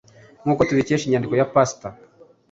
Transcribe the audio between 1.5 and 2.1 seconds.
Pastor